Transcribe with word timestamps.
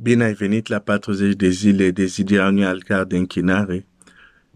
Bine 0.00 0.24
ai 0.24 0.32
venit 0.32 0.68
la 0.68 0.78
40 0.78 1.34
de 1.34 1.48
zile 1.48 1.90
de 1.90 2.04
zi 2.04 2.24
unui 2.38 2.64
altar 2.64 3.04
de 3.04 3.16
închinare. 3.16 3.86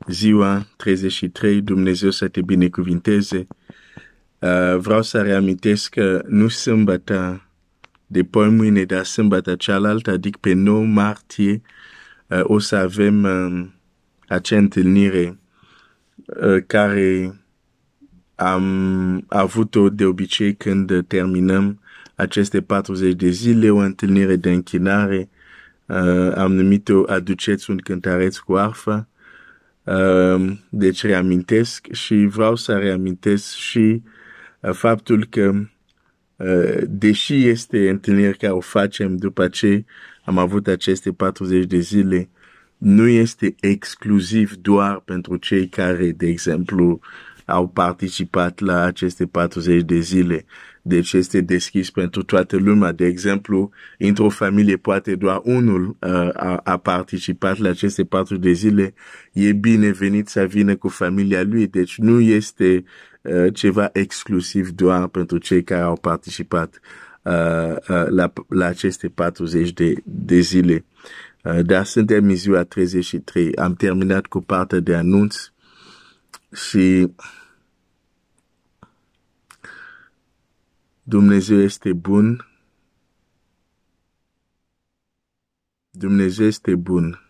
Ziua 0.08 0.67
33, 0.76 1.61
Dumnezeu 1.61 2.11
să 2.11 2.29
te 2.29 2.42
binecuvinteze. 2.42 3.47
Uh, 4.39 4.76
vreau 4.76 5.02
să 5.02 5.23
reamintesc 5.23 5.91
că 5.91 6.23
nu 6.26 6.49
sâmbătă 6.49 7.47
de 8.07 8.23
poi 8.23 8.48
mâine, 8.48 8.84
dar 8.84 9.05
sâmbătă 9.05 9.55
cealaltă, 9.55 10.11
adică 10.11 10.39
pe 10.41 10.52
9 10.52 10.84
martie, 10.84 11.62
uh, 12.27 12.40
o 12.43 12.59
să 12.59 12.77
avem 12.77 13.22
uh, 13.22 13.66
acea 14.29 14.59
întâlnire 14.59 15.38
uh, 16.27 16.64
care 16.66 17.36
am 18.34 19.24
avut-o 19.29 19.88
de 19.88 20.04
obicei 20.04 20.54
când 20.54 21.06
terminăm 21.06 21.80
aceste 22.14 22.61
40 22.61 23.14
de 23.14 23.29
zile, 23.29 23.70
o 23.70 23.77
întâlnire 23.77 24.36
de 24.36 24.52
închinare. 24.52 25.30
Uh, 25.93 26.32
am 26.34 26.55
numit-o 26.55 27.02
Aduceți 27.06 27.70
un 27.70 27.77
cântăreț 27.77 28.37
cu 28.37 28.55
arfa. 28.55 29.09
Uh, 29.82 30.52
deci 30.68 31.02
reamintesc 31.05 31.92
și 31.92 32.15
vreau 32.15 32.55
să 32.56 32.73
reamintesc 32.73 33.55
și 33.55 34.02
uh, 34.60 34.70
faptul 34.73 35.27
că 35.30 35.52
uh, 36.37 36.82
deși 36.88 37.48
este 37.48 37.88
întâlnire 37.88 38.32
care 38.32 38.52
o 38.52 38.60
facem 38.60 39.16
după 39.16 39.48
ce 39.48 39.84
am 40.24 40.38
avut 40.38 40.66
aceste 40.66 41.12
40 41.12 41.65
de 41.65 41.78
zile, 41.78 42.29
nu 42.77 43.06
este 43.09 43.54
exclusiv 43.60 44.54
doar 44.54 45.01
pentru 45.01 45.37
cei 45.37 45.68
care, 45.68 46.10
de 46.10 46.27
exemplu, 46.27 47.01
au 47.45 47.68
participat 47.68 48.60
la 48.60 48.82
aceste 48.82 49.27
40 49.27 49.82
de 49.82 49.98
zile. 49.98 50.45
Deci 50.82 51.12
este 51.12 51.41
deschis 51.41 51.91
pentru 51.91 52.22
toată 52.22 52.56
lumea. 52.56 52.92
De 52.92 53.06
exemplu, 53.06 53.70
într-o 53.98 54.28
familie 54.28 54.77
poate 54.77 55.14
doar 55.14 55.40
unul 55.45 55.96
uh, 56.00 56.28
a, 56.32 56.60
a 56.64 56.77
participat 56.77 57.59
la 57.59 57.68
aceste 57.68 58.04
40 58.04 58.43
de 58.43 58.52
zile. 58.52 58.95
E 59.32 59.52
binevenit 59.52 60.29
să 60.29 60.45
vină 60.45 60.76
cu 60.76 60.88
familia 60.88 61.42
lui. 61.42 61.66
Deci 61.66 61.98
nu 61.98 62.20
este 62.20 62.84
uh, 63.23 63.54
ceva 63.54 63.90
exclusiv 63.92 64.70
doar 64.70 65.07
pentru 65.07 65.39
cei 65.39 65.62
care 65.62 65.83
au 65.83 65.97
participat 65.97 66.81
uh, 67.23 67.77
uh, 67.89 68.07
la, 68.09 68.33
la 68.48 68.67
aceste 68.67 69.09
40 69.09 69.73
de, 69.73 69.95
de 70.05 70.41
zile. 70.41 70.85
Uh, 71.45 71.59
dar 71.64 71.85
suntem 71.85 72.29
în 72.29 72.37
ziua 72.37 72.62
33. 72.62 73.57
Am 73.57 73.75
terminat 73.75 74.27
cu 74.27 74.41
partea 74.41 74.81
de 74.81 74.95
anunț 74.95 75.37
și 76.55 77.09
Dumnezeu 81.03 81.58
este 81.58 81.92
bun. 81.92 82.47
Dumnezeu 85.91 86.47
este 86.47 86.75
bun. 86.75 87.20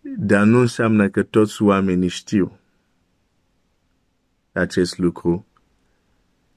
Dar 0.00 0.44
nu 0.46 0.58
înseamnă 0.58 1.08
că 1.08 1.22
toți 1.22 1.62
oamenii 1.62 2.08
știu 2.08 2.58
acest 4.52 4.98
lucru. 4.98 5.46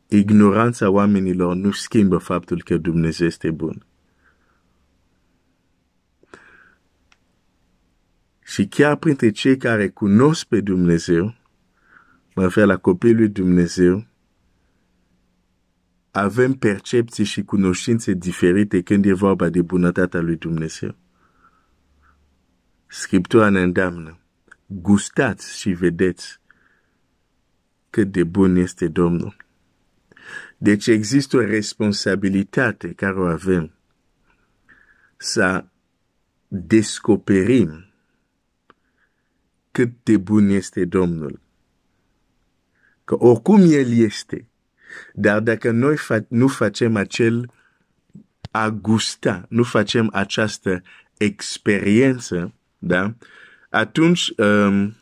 Ignoranța 0.08 0.90
oamenilor 0.90 1.56
nu 1.56 1.72
schimbă 1.72 2.18
faptul 2.18 2.64
că 2.64 2.78
Dumnezeu 2.78 3.28
este 3.28 3.52
bun. 3.52 3.86
Și 8.44 8.68
chiar 8.68 8.96
printre 8.96 9.32
cei 9.32 9.58
care 9.58 9.90
cunosc 9.90 10.46
pe 10.46 10.62
Dumnezeu, 10.62 11.36
mă 12.36 12.44
refer 12.44 12.66
la 12.66 12.78
copiii 12.78 13.14
lui 13.14 13.30
Dumnezeu, 13.30 14.12
avem 16.16 16.54
percepții 16.54 17.24
și 17.24 17.44
cunoștințe 17.44 18.14
diferite 18.14 18.82
când 18.82 19.06
e 19.06 19.14
vorba 19.14 19.50
de 19.50 19.62
bunătatea 19.62 20.20
lui 20.20 20.36
Dumnezeu. 20.36 20.96
Scriptura 22.88 23.50
ne 23.50 23.62
îndeamnă, 23.62 24.20
gustați 24.66 25.60
și 25.60 25.70
vedeți 25.70 26.40
cât 27.90 28.12
de 28.12 28.24
bun 28.24 28.56
este 28.56 28.88
Domnul. 28.88 29.36
Deci 30.58 30.88
există 30.88 31.38
o 31.38 31.40
responsabilitate 31.40 32.94
care 32.94 33.20
o 33.20 33.26
avem 33.26 33.72
să 35.18 35.66
descoperim 36.48 37.86
cât 39.72 39.92
de 40.04 40.18
bun 40.18 40.50
este 40.50 40.86
Domnul. 40.86 41.40
Că 43.04 43.16
oricum 43.16 43.62
El 43.62 43.92
este, 43.92 44.48
dar 45.14 45.40
dacă 45.40 45.72
noi 45.72 45.96
fa- 45.98 46.28
nu 46.28 46.48
facem 46.48 46.96
acel 46.96 47.52
a 48.52 48.70
gusta, 48.70 49.46
nu 49.50 49.64
facem 49.64 50.10
această 50.14 50.82
experiență, 51.18 52.54
da? 52.78 53.14
atunci 53.70 54.34
um, 54.38 54.96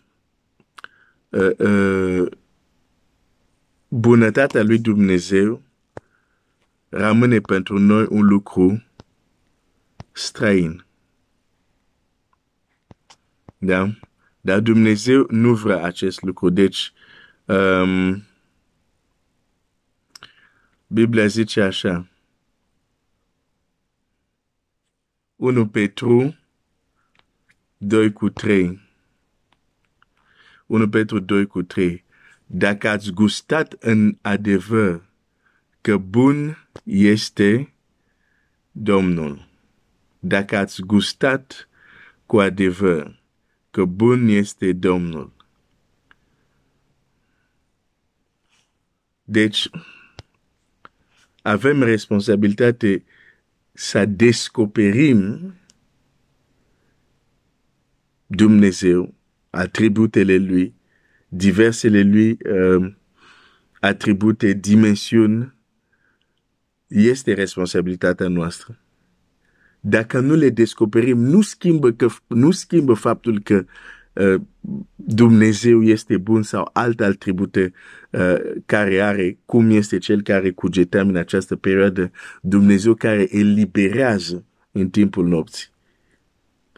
uh, 1.29 1.57
uh, 1.57 2.31
bunătatea 3.87 4.63
lui 4.63 4.79
Dumnezeu 4.79 5.61
rămâne 6.89 7.39
pentru 7.39 7.79
noi 7.79 8.05
un 8.09 8.25
lucru 8.25 8.83
străin. 10.11 10.85
Da? 13.57 13.89
Dar 14.41 14.59
Dumnezeu 14.59 15.27
nu 15.29 15.53
vrea 15.53 15.83
acest 15.83 16.21
lucru. 16.21 16.49
Deci, 16.49 16.93
um, 17.45 18.23
Biblia 20.93 21.27
zice 21.27 21.61
așa. 21.61 22.07
1 25.35 25.67
Petru 25.67 26.37
2 27.77 28.13
cu 28.13 28.29
3. 28.29 28.79
1 30.65 30.89
Petru 30.89 31.19
2 31.19 31.45
cu 31.45 31.61
3. 31.61 32.03
Dacă 32.45 32.89
ați 32.89 33.11
gustat 33.11 33.73
în 33.79 34.17
adevăr 34.21 35.03
că 35.81 35.97
bun 35.97 36.67
este 36.83 37.73
Domnul, 38.71 39.47
dacă 40.19 40.57
ați 40.57 40.81
gustat 40.81 41.69
cu 42.25 42.39
adevăr 42.39 43.21
că 43.69 43.85
bun 43.85 44.27
este 44.27 44.73
Domnul. 44.73 45.31
Deci, 49.23 49.69
avem 51.41 51.83
responsabilitate 51.83 53.03
sa 53.73 54.05
deskoperim 54.05 55.53
Dumnezeu, 58.25 59.13
atributele 59.49 60.37
lui, 60.37 60.75
diversele 61.27 62.01
lui 62.01 62.29
uh, 62.31 62.93
atribute, 63.79 64.53
dimensiuni, 64.53 65.53
este 66.87 67.33
responsabilitatea 67.33 68.27
noastră. 68.27 68.79
Dacă 69.79 70.19
nu 70.19 70.35
le 70.35 70.49
descoperim, 70.49 71.17
nu 71.19 71.41
schimbă, 71.41 71.91
că, 71.91 72.07
nu 72.27 72.51
schimbă 72.51 72.93
faptul 72.93 73.39
că 73.39 73.65
Dumnezeu 74.95 75.83
este 75.83 76.17
bun 76.17 76.43
sau 76.43 76.69
alte 76.73 77.03
atribute 77.03 77.73
uh, 78.09 78.35
care 78.65 79.01
are, 79.01 79.37
cum 79.45 79.69
este 79.69 79.97
cel 79.97 80.21
care 80.21 80.51
cugeteam 80.51 81.07
în 81.07 81.15
această 81.15 81.55
perioadă, 81.55 82.11
Dumnezeu 82.41 82.93
care 82.93 83.27
eliberează 83.37 84.45
în 84.71 84.89
timpul 84.89 85.27
nopții. 85.27 85.69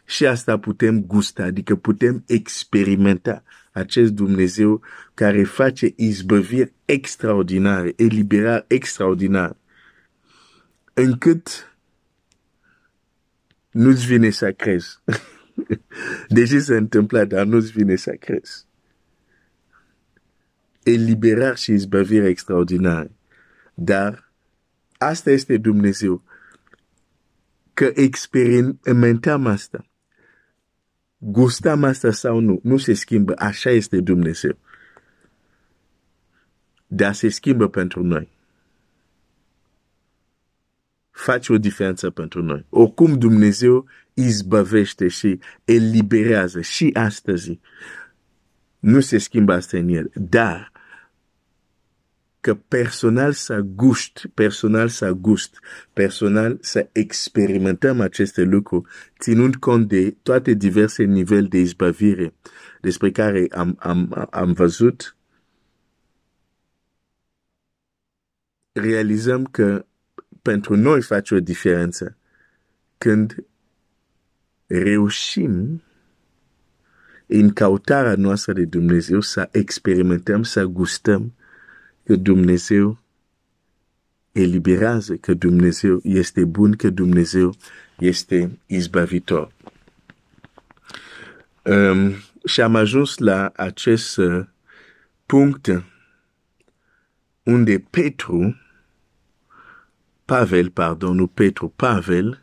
Și 0.06 0.26
asta 0.26 0.60
putem 0.60 1.04
gusta, 1.04 1.44
adică 1.44 1.76
putem 1.76 2.24
experimenta 2.28 3.44
acest 3.72 4.12
Dumnezeu 4.12 4.82
care 5.14 5.44
face 5.44 5.94
izbăviri 5.96 6.74
extraordinare, 6.86 7.94
eliberare 7.96 8.66
extraordinare, 8.68 9.58
încât 10.94 11.76
nu-ți 13.72 14.06
vine 14.06 14.30
să 14.30 14.52
crezi. 14.52 15.00
Deși 16.36 16.60
se 16.60 16.76
întâmplă, 16.76 17.26
dar 17.26 17.46
nu-ți 17.46 17.72
vine 17.72 17.96
să 17.96 18.12
crezi. 18.12 18.66
Eliberare 20.84 21.56
și 21.56 21.72
izbăvire 21.72 22.28
extraordinare. 22.28 23.12
Dar 23.74 24.32
asta 24.98 25.32
este 25.32 25.58
Dumnezeu. 25.58 26.24
Că 27.74 27.92
experimentăm 27.94 29.46
asta. 29.46 29.86
Gustam 31.18 31.84
asta 31.84 32.12
sau 32.12 32.40
nu, 32.40 32.60
nu 32.64 32.78
se 32.78 32.94
schimbă. 32.94 33.34
Așa 33.38 33.70
este 33.70 34.00
Dumnezeu. 34.00 34.58
Dar 36.88 37.14
se 37.14 37.30
schimbă 37.30 37.70
pentru 37.70 38.04
noi 38.04 38.34
face 41.14 41.54
o 41.54 41.58
diferență 41.58 42.10
pentru 42.10 42.42
noi. 42.44 42.66
Oricum 42.70 43.18
Dumnezeu 43.18 43.86
izbăvește 44.14 45.08
și 45.08 45.40
eliberează 45.64 46.62
și 46.62 46.90
astăzi. 46.94 47.60
Nu 48.80 49.00
se 49.00 49.18
schimbă 49.18 49.54
asta 49.54 49.78
în 49.78 49.88
el. 49.88 50.12
Dar 50.14 50.72
că 52.44 52.56
personal 52.56 53.32
să 53.32 53.60
gust, 53.60 54.28
personal 54.34 54.88
să 54.88 55.12
gust, 55.12 55.60
personal 55.94 56.58
să 56.62 56.90
experimentăm 56.92 58.00
aceste 58.00 58.42
lucruri, 58.42 58.90
ținând 59.20 59.56
cont 59.56 59.88
de 59.88 60.16
toate 60.22 60.54
diverse 60.54 61.04
nivele 61.04 61.48
de 61.48 61.58
izbăvire 61.58 62.34
despre 62.82 63.12
care 63.12 63.48
am, 63.52 63.76
am, 63.80 64.28
am 64.32 64.54
văzut, 64.54 65.16
realizăm 68.72 69.46
că 69.46 69.86
pentru 70.42 70.76
noi 70.76 71.02
face 71.02 71.36
o 71.36 71.40
diferență 71.40 72.18
când 72.98 73.46
reușim 74.82 75.82
în 77.26 77.54
căutarea 77.54 78.16
noastră 78.16 78.54
de 78.54 78.66
Dumnezeu 78.66 79.20
să 79.20 79.50
experimentăm, 79.52 80.44
să 80.44 80.64
gustăm 80.64 81.34
că 82.04 82.16
Dumnezeu 82.16 83.00
eliberează, 84.32 85.16
că 85.16 85.34
Dumnezeu 85.34 86.00
este 86.04 86.46
bun, 86.46 86.72
că 86.72 86.90
Dumnezeu 86.90 87.56
este 87.98 88.60
izbavitor. 88.66 89.52
Um, 91.64 92.14
și 92.46 92.62
am 92.62 92.76
ajuns 92.76 93.18
la 93.18 93.52
acest 93.56 94.18
uh, 94.18 94.46
punct 95.26 95.84
unde 97.44 97.80
Petru, 97.90 98.58
Pavel, 100.26 100.70
pardon, 100.70 101.16
nu 101.16 101.28
Petru, 101.28 101.68
Pavel, 101.76 102.43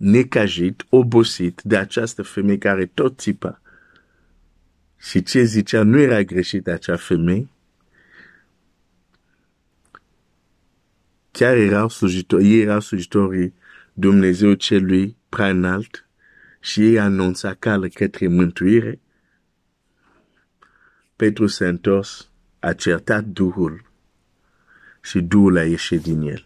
necajit, 0.00 0.86
obosit 0.88 1.60
de 1.62 1.76
această 1.76 2.22
femeie 2.22 2.58
care 2.58 2.86
tot 2.86 3.18
țipa. 3.18 3.60
Și 4.98 5.22
ce 5.22 5.42
zicea 5.42 5.82
nu 5.82 5.98
era 5.98 6.22
greșit 6.22 6.66
acea 6.66 6.96
femeie, 6.96 7.48
chiar 11.30 11.56
erau 11.56 11.88
slujitori, 11.88 12.50
ei 12.50 12.60
erau 12.60 12.80
slujitorii 12.80 13.54
Dumnezeu 13.92 14.54
celui 14.54 15.16
prea 15.28 15.48
înalt 15.48 16.08
și 16.60 16.82
ei 16.86 16.98
anunța 16.98 17.54
cală 17.54 17.88
către 17.88 18.26
mântuire, 18.26 19.00
Petru 21.16 21.46
s-a 21.46 21.66
întors, 21.66 22.30
a 22.58 22.72
certat 22.72 23.24
Duhul 23.24 23.90
și 25.00 25.20
Duhul 25.20 25.56
a 25.56 25.64
ieșit 25.64 26.02
din 26.02 26.20
el, 26.20 26.44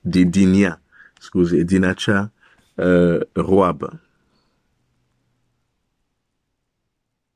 din, 0.00 0.30
din 0.30 0.54
ea, 0.54 0.82
scuze, 1.18 1.62
din 1.62 1.84
acea 1.84 2.32
uh, 2.34 2.39
roabă. 3.32 4.00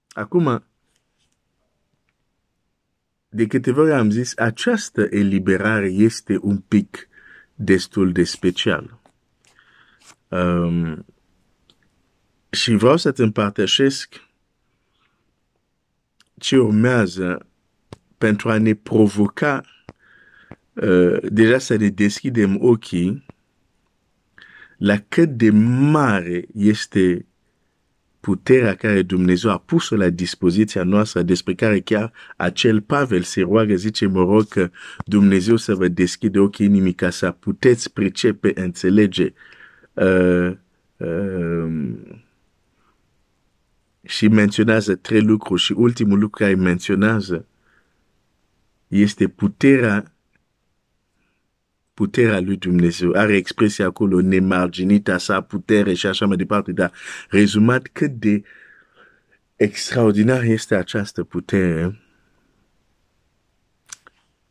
Acum, 0.09 0.65
de 3.29 3.47
câteva 3.47 3.81
ori 3.81 3.93
am 3.93 4.11
zis, 4.11 4.37
această 4.37 5.07
eliberare 5.11 5.87
este 5.87 6.39
un 6.41 6.59
pic 6.59 7.09
destul 7.55 8.13
de 8.13 8.25
special. 8.25 9.01
Um, 10.29 11.05
și 12.51 12.75
vreau 12.75 12.97
să 12.97 13.13
te 13.13 13.23
împărtășesc 13.23 14.23
ce 16.39 16.59
urmează 16.59 17.47
pentru 18.19 18.51
a 18.51 18.59
ne 18.59 18.75
provoca 18.75 19.61
uh, 20.73 21.17
deja 21.23 21.59
să 21.59 21.77
ne 21.77 21.89
deschidem 21.89 22.59
ochii 22.61 23.27
la 24.79 24.97
cât 25.09 25.29
de 25.29 25.51
mare 25.91 26.47
este 26.55 27.27
puterea 28.25 28.75
care 28.75 29.03
Dumnezeu 29.03 29.51
a 29.51 29.59
pus-o 29.59 29.97
la 29.97 30.09
dispoziția 30.09 30.83
noastră, 30.83 31.23
despre 31.23 31.55
care 31.55 31.81
chiar 31.81 32.13
acel 32.37 32.81
Pavel 32.81 33.23
se 33.23 33.41
roagă, 33.41 33.75
zice, 33.75 34.07
mă 34.07 34.21
rog 34.21 34.49
că 34.49 34.71
Dumnezeu 35.07 35.57
să 35.57 35.75
vă 35.75 35.89
deschide 35.89 36.39
ochii 36.39 36.67
inimii 36.67 36.95
ca 36.95 37.11
să 37.11 37.31
puteți 37.31 37.93
pricepe, 37.93 38.53
înțelege 38.55 39.33
uh, 39.93 40.53
uh, 40.97 41.93
și 44.03 44.29
menționează 44.29 44.95
trei 44.95 45.21
lucruri 45.21 45.61
și 45.61 45.73
ultimul 45.73 46.19
lucru 46.19 46.45
care 46.45 46.55
menționează 46.55 47.47
este 48.89 49.29
puterea 49.29 50.14
puterea 51.95 52.41
lui 52.41 52.57
Dumnezeu. 52.57 53.13
Are 53.13 53.37
expresia 53.37 53.87
acolo, 53.87 54.21
nemarginita 54.21 55.19
sa 55.19 55.41
putere 55.41 55.95
și 55.95 56.07
așa 56.07 56.27
mai 56.27 56.37
departe, 56.37 56.73
dar 56.73 56.93
rezumat 57.29 57.89
cât 57.93 58.11
de 58.11 58.43
extraordinar 59.57 60.43
este 60.43 60.75
această 60.75 61.25
putere 61.25 62.01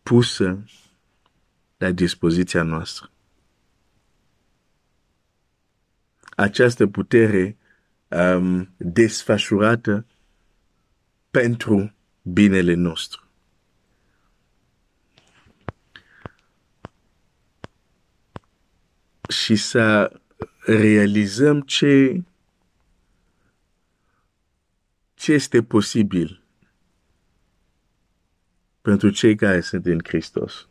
pusă 0.04 0.64
la 1.78 1.92
dispoziția 1.92 2.64
noastră. 2.64 3.12
Această 6.36 6.88
putere 6.88 7.58
um, 8.08 8.74
desfășurată 8.78 10.06
pentru 11.32 11.94
binele 12.22 12.74
nostru. 12.74 13.23
Și 19.34 19.56
să 19.56 20.12
realizăm 20.66 21.62
ce, 21.62 22.24
ce 25.14 25.34
este 25.34 25.64
posibil 25.64 26.44
pentru 28.82 29.10
cei 29.10 29.36
care 29.36 29.62
sunt 29.62 29.86
în 29.86 30.00
Hristos. 30.04 30.68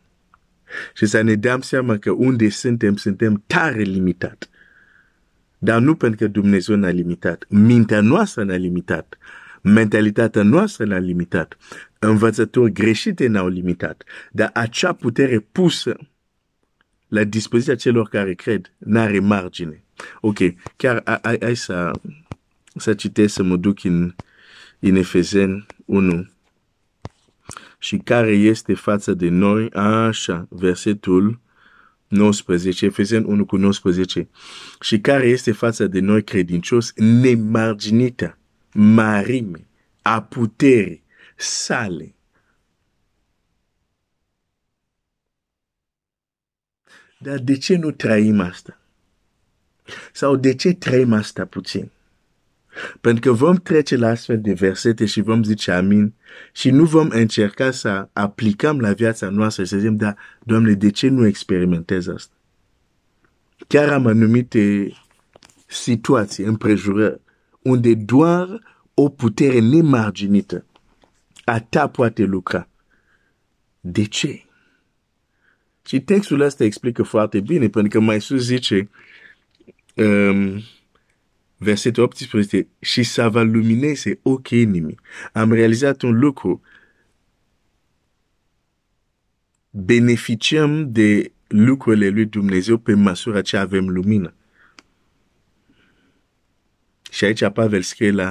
Și 0.94 1.06
să 1.06 1.20
ne 1.20 1.34
dăm 1.34 1.60
seama 1.60 1.96
că 1.96 2.10
unde 2.10 2.48
suntem, 2.48 2.96
suntem 2.96 3.42
tare 3.46 3.82
limitat. 3.82 4.48
Dar 5.58 5.80
nu 5.80 5.94
pentru 5.94 6.18
că 6.18 6.26
Dumnezeu 6.26 6.76
ne-a 6.76 6.90
limitat. 6.90 7.44
Mintea 7.48 8.00
noastră 8.00 8.44
ne-a 8.44 8.56
limitat. 8.56 9.18
Mentalitatea 9.62 10.42
noastră 10.42 10.84
ne-a 10.84 10.98
limitat. 10.98 11.56
Învățători 11.98 12.72
greșite 12.72 13.26
ne-au 13.26 13.48
limitat. 13.48 14.04
Dar 14.32 14.50
acea 14.54 14.92
putere 14.92 15.38
pusă 15.38 15.96
la 17.12 17.24
dispoziția 17.24 17.74
celor 17.74 18.08
care 18.08 18.34
cred 18.34 18.72
n-are 18.78 19.18
margine. 19.18 19.82
Ok, 20.20 20.38
chiar 20.76 21.20
hai 21.22 21.56
să, 21.56 21.90
să 22.76 22.94
citesc, 22.94 23.34
să 23.34 23.42
mă 23.42 23.56
duc 23.56 23.84
în, 23.84 24.14
în 24.78 24.94
Efezen 24.94 25.66
1 25.84 26.30
și 27.78 27.96
care 27.96 28.30
este 28.30 28.74
față 28.74 29.14
de 29.14 29.28
noi, 29.28 29.70
așa, 29.70 30.46
versetul 30.50 31.40
19, 32.08 32.84
Efezen 32.84 33.24
1 33.24 33.44
cu 33.44 33.56
19, 33.56 34.28
și 34.80 35.00
care 35.00 35.26
este 35.26 35.52
față 35.52 35.86
de 35.86 36.00
noi 36.00 36.24
credincios, 36.24 36.92
nemarginită, 36.96 38.38
marime, 38.72 39.66
a 40.02 40.22
putere, 40.22 41.02
sale, 41.36 42.14
Dar 47.22 47.38
de 47.38 47.56
ce 47.56 47.76
nu 47.76 47.90
trăim 47.90 48.40
asta? 48.40 48.80
Sau 50.12 50.36
de 50.36 50.54
ce 50.54 50.72
trăim 50.72 51.12
asta 51.12 51.44
puțin? 51.44 51.90
Pentru 53.00 53.30
că 53.30 53.36
vom 53.36 53.56
trece 53.56 53.96
la 53.96 54.08
astfel 54.08 54.40
de 54.40 54.52
versete 54.52 55.06
și 55.06 55.20
vom 55.20 55.42
zice 55.42 55.70
amin 55.70 56.14
și 56.52 56.70
nu 56.70 56.84
vom 56.84 57.08
încerca 57.10 57.70
să 57.70 58.08
aplicăm 58.12 58.80
la 58.80 58.92
viața 58.92 59.28
noastră 59.28 59.64
și 59.64 59.68
să 59.70 59.78
zicem, 59.78 59.96
da, 59.96 60.14
Doamne, 60.44 60.72
de 60.72 60.90
ce 60.90 61.08
nu 61.08 61.26
experimentez 61.26 62.06
asta? 62.06 62.34
Chiar 63.68 63.88
am 63.88 64.06
anumite 64.06 64.92
situații, 65.66 66.44
împrejurări, 66.44 67.20
unde 67.62 67.94
doar 67.94 68.60
o 68.94 69.08
putere 69.08 69.58
nemarginită 69.60 70.64
a 71.44 71.60
ta 71.60 71.88
poate 71.88 72.22
lucra. 72.22 72.68
De 73.80 74.04
ce? 74.04 74.42
Și 75.86 76.00
textul 76.00 76.40
ăsta 76.40 76.64
explică 76.64 77.02
foarte 77.02 77.40
bine, 77.40 77.68
pentru 77.68 77.90
că 77.90 78.00
mai 78.00 78.20
sus 78.20 78.42
zice, 78.42 78.90
um, 79.94 80.62
versetul 81.56 82.02
18, 82.02 82.68
și 82.78 83.02
să 83.02 83.28
va 83.28 83.42
lumineze 83.42 84.18
ochii 84.22 84.60
inimii. 84.60 84.98
Am 85.32 85.52
realizat 85.52 86.02
un 86.02 86.18
lucru. 86.18 86.60
Beneficiem 89.70 90.92
de 90.92 91.32
lucrurile 91.46 92.08
lui 92.08 92.24
Dumnezeu 92.24 92.78
pe 92.78 92.94
măsură 92.94 93.40
ce 93.40 93.56
avem 93.56 93.88
lumină. 93.88 94.34
Și 97.10 97.24
aici 97.24 97.48
Pavel 97.48 97.82
scrie 97.82 98.10
la, 98.10 98.30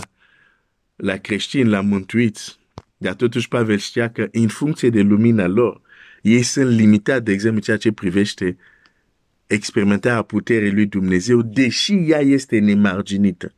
la 0.96 1.18
creștini, 1.18 1.70
la 1.70 1.82
mântuiți, 1.82 2.60
dar 2.98 3.14
totuși 3.14 3.48
Pavel 3.48 3.78
știa 3.78 4.12
că 4.12 4.28
în 4.32 4.48
funcție 4.48 4.90
de 4.90 5.02
lumina 5.02 5.48
lor, 5.48 5.82
ei 6.22 6.42
sunt 6.42 6.70
limitați, 6.70 7.24
de 7.24 7.32
exemplu, 7.32 7.62
ceea 7.62 7.78
ce 7.78 7.92
privește 7.92 8.58
experimentarea 9.48 10.22
puterii 10.22 10.72
lui 10.72 10.86
Dumnezeu, 10.86 11.42
deși 11.42 11.94
ea 11.94 12.20
este 12.20 12.60
nemarginită. 12.60 13.54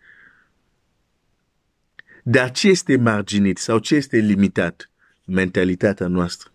Dar 2.24 2.52
ce 2.52 2.68
este 2.68 2.98
marginit 2.98 3.58
sau 3.58 3.80
ce 3.80 3.96
este 3.96 4.18
limitat? 4.18 4.88
mentalitatea 5.26 6.08
noastră, 6.08 6.52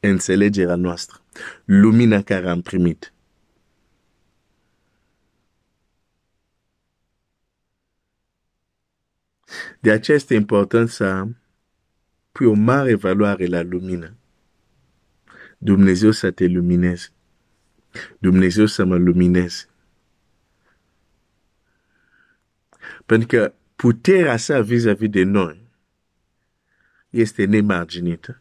înțelegerea 0.00 0.74
noastră, 0.74 1.20
lumina 1.64 2.22
care 2.22 2.48
am 2.48 2.60
primit. 2.60 3.12
De 9.80 9.90
aceea 9.90 10.16
este 10.16 10.34
important 10.34 10.88
să 10.88 11.26
pui 12.32 12.46
o 12.46 12.52
mare 12.52 12.94
valoare 12.94 13.46
la 13.46 13.62
lumină. 13.62 14.16
Dumnezeu 15.64 16.10
să 16.10 16.30
te 16.30 16.46
lumineze. 16.46 17.08
Dumnezeu 18.18 18.66
să 18.66 18.84
mă 18.84 18.96
lumineze. 18.96 19.66
Pentru 23.06 23.26
că 23.26 23.54
puterea 23.76 24.36
sa 24.36 24.60
vis-a-vis 24.60 25.08
de 25.08 25.22
noi 25.22 25.60
este 27.10 27.44
nemarginită. 27.44 28.40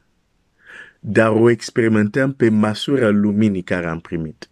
Dar 0.99 1.29
o 1.29 1.49
experimentăm 1.49 2.33
pe 2.33 2.49
măsura 2.49 3.09
luminii 3.09 3.63
care 3.63 3.87
am 3.87 3.99
primit. 3.99 4.49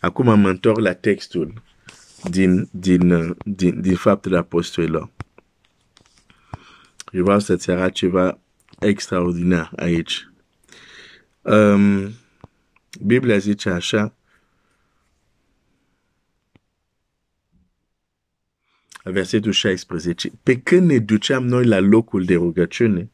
Acum 0.00 0.40
mă 0.40 0.48
întorc 0.48 0.78
la 0.78 0.94
textul 0.94 1.62
din, 2.30 2.68
din, 2.70 3.36
din, 3.44 3.80
din 3.80 3.96
faptul 3.96 4.34
apostolilor. 4.34 5.10
Eu 7.12 7.22
vreau 7.22 7.38
să-ți 7.38 7.70
arăt 7.70 7.92
ceva 7.92 8.38
extraordinar 8.78 9.72
aici. 9.76 10.28
Um, 11.42 12.10
Biblia 13.04 13.38
zice 13.38 13.70
așa, 13.70 14.16
versetul 19.02 19.52
16, 19.52 20.30
pe 20.42 20.60
când 20.60 20.90
ne 20.90 20.98
duceam 20.98 21.46
noi 21.46 21.64
la 21.64 21.78
locul 21.78 22.24
de 22.24 22.34
rugăciune, 22.34 23.10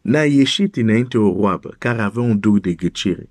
n-a 0.00 0.24
ieșit 0.24 0.76
înainte 0.76 1.18
o 1.18 1.32
roabă 1.40 1.74
care 1.78 2.02
avea 2.02 2.22
un 2.22 2.38
duc 2.38 2.60
de 2.60 2.72
ghicire. 2.72 3.28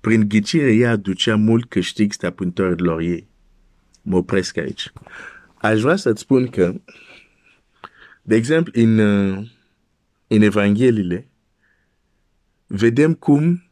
Prin 0.00 0.28
ghicire 0.28 0.74
ea 0.74 0.90
aducea 0.90 1.36
mult 1.36 1.68
câștig 1.68 2.12
stăpântorilor 2.12 3.00
ei. 3.00 3.28
Mă 4.02 4.16
opresc 4.16 4.56
aici. 4.56 4.92
Aș 5.54 5.80
vrea 5.80 5.96
să-ți 5.96 6.20
spun 6.20 6.48
că, 6.48 6.74
de 8.28 8.34
exemplu, 8.34 8.72
în, 8.74 8.98
uh, 8.98 9.48
în 10.26 10.42
Evangheliile, 10.42 11.28
vedem 12.66 13.14
cum 13.14 13.62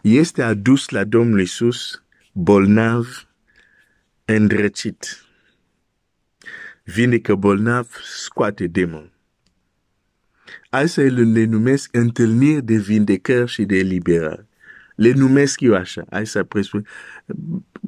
este 0.00 0.42
adus 0.42 0.88
la 0.88 1.04
Domnul 1.04 1.40
Isus 1.40 2.02
bolnav, 2.32 3.28
îndrăcit 4.24 5.24
vindecă 6.84 7.34
bolnav, 7.34 7.88
scoate 8.02 8.66
demon. 8.66 9.12
Asta 10.70 11.02
le 11.02 11.44
numesc 11.44 11.96
întâlniri 11.96 12.64
de 12.64 12.76
vindecări 12.76 13.50
și 13.50 13.64
de 13.64 13.76
eliberare. 13.76 14.48
Le 14.94 15.12
numesc 15.12 15.60
eu 15.60 15.74
așa. 15.74 16.04
Hai 16.10 16.26
să 16.26 16.44
presupun 16.44 16.86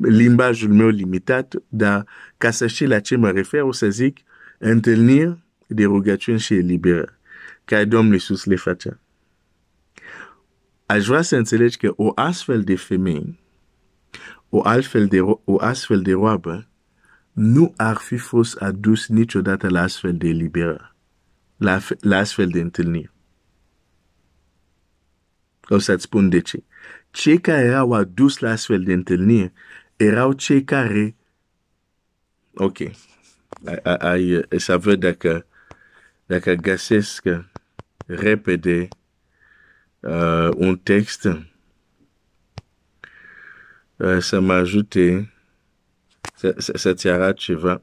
limbajul 0.00 0.72
meu 0.72 0.88
limitat, 0.88 1.54
dar 1.68 2.06
ca 2.36 2.50
să 2.50 2.66
știi 2.66 2.86
la 2.86 3.00
ce 3.00 3.16
mă 3.16 3.30
refer, 3.30 3.62
o 3.62 3.72
să 3.72 3.88
zic 3.88 4.18
întâlniri 4.62 5.38
de 5.66 5.84
rugăciuni 5.84 6.38
și 6.38 6.54
eliberare, 6.54 7.18
care 7.64 7.84
Domnul 7.84 8.12
Iisus 8.12 8.44
le 8.44 8.56
face. 8.56 9.00
Aș 10.86 11.06
vrea 11.06 11.22
să 11.22 11.36
înțelegi 11.36 11.76
că 11.76 11.92
o 11.96 12.12
astfel 12.14 12.62
de 12.62 12.76
femeie, 12.76 13.38
o, 14.48 14.60
altfel 14.64 15.06
de, 15.06 15.20
o 15.20 15.56
astfel 15.58 16.02
de 16.02 16.12
roabă, 16.12 16.68
nu 17.32 17.74
ar 17.76 17.96
fi 17.96 18.16
fost 18.16 18.56
adus 18.56 19.06
niciodată 19.06 19.68
la 19.68 19.80
astfel 19.80 20.16
de 20.16 20.28
eliberare, 20.28 20.94
la, 21.56 21.80
la 22.00 22.16
astfel 22.16 22.48
de 22.48 22.60
întâlniri. 22.60 23.12
O 25.68 25.78
să-ți 25.78 26.02
spun 26.02 26.28
de 26.28 26.40
ce. 26.40 26.64
Cei 27.10 27.40
care 27.40 27.64
erau 27.64 27.92
adus 27.92 28.38
la 28.38 28.50
astfel 28.50 28.82
de 28.82 28.92
întâlniri 28.92 29.52
erau 29.96 30.32
cei 30.32 30.64
care... 30.64 31.16
Ok. 32.54 32.78
Ai, 33.98 34.42
să 34.56 34.78
văd 34.78 35.00
dacă, 35.00 35.46
dacă 36.26 36.54
găsesc 36.54 37.22
repede 38.06 38.88
uh, 40.00 40.48
un 40.56 40.78
text 40.78 41.24
uh, 43.96 44.18
să 44.18 44.40
mă 44.40 44.52
ajute 44.52 45.32
să-ți 46.56 47.08
arăt 47.08 47.36
ceva. 47.36 47.82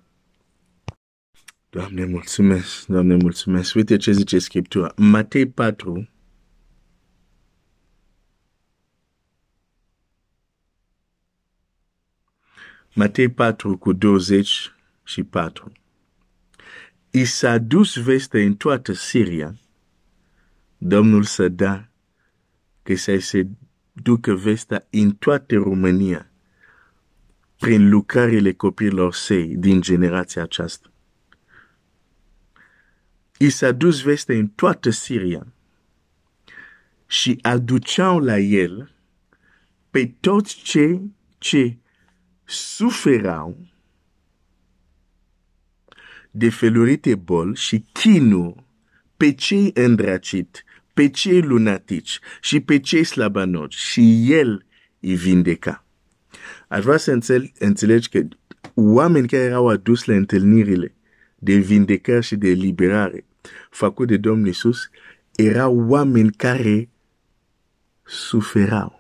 Doamne, 1.70 2.06
mulțumesc, 2.06 2.86
Doamne, 2.86 3.16
mulțumesc. 3.16 3.76
Uite 3.76 3.98
ce 3.98 4.12
zice 4.12 4.40
Scriptura. 4.40 4.94
Matei 4.96 5.48
4, 5.48 6.10
Matei 12.94 13.30
4 13.30 13.78
cu 13.78 13.94
20 13.94 14.72
și 15.08 15.24
4. 15.24 15.72
I 17.12 17.26
s-a 17.26 17.58
dus 17.58 17.96
veste 17.96 18.44
în 18.44 18.56
toată 18.56 18.94
Siria. 18.94 19.56
Domnul 20.78 21.24
să 21.24 21.48
da 21.48 21.88
că 22.84 22.96
să 22.96 23.18
se 23.18 23.48
ducă 23.92 24.34
vestea 24.34 24.88
în 24.90 25.12
toată 25.12 25.56
România 25.56 26.32
prin 27.58 27.90
lucrările 27.90 28.54
copiilor 28.54 29.14
săi 29.14 29.56
din 29.58 29.82
generația 29.82 30.42
aceasta. 30.42 30.92
I 33.38 33.50
s-a 33.50 33.72
dus 33.72 34.02
veste 34.02 34.36
în 34.36 34.48
toată 34.48 34.90
Siria 34.90 35.48
și 37.06 37.40
aduceau 37.42 38.20
la 38.20 38.38
el 38.38 38.92
pe 39.90 40.16
toți 40.20 40.56
cei 40.56 41.16
ce 41.38 41.78
suferau 42.44 43.68
de 46.38 46.50
felurite 46.50 47.16
boli 47.16 47.56
și 47.56 47.86
chinuri 47.92 48.64
pe 49.18 49.34
cei 49.34 49.72
îndracit, 49.74 50.64
pe 50.94 51.10
cei 51.10 51.42
lunatici 51.42 52.20
și 52.42 52.60
pe 52.60 52.80
cei 52.80 53.04
slabanoci 53.04 53.76
și 53.76 54.34
el 54.34 54.66
îi 55.00 55.16
vindeca. 55.16 55.86
Aș 56.68 56.84
vrea 56.84 56.98
să 56.98 57.20
înțelegi 57.60 58.10
că 58.10 58.28
oameni 58.74 59.28
care 59.28 59.44
erau 59.44 59.68
adus 59.68 60.06
la 60.06 60.16
întâlnirile 60.16 60.96
de 61.36 61.56
vindecare 61.56 62.22
și 62.22 62.36
de 62.36 62.48
eliberare 62.48 63.26
făcut 63.70 64.08
de 64.08 64.18
Domnul 64.18 64.48
Iisus 64.48 64.90
erau 65.36 65.86
oameni 65.90 66.32
care 66.32 66.90
suferau. 68.04 68.97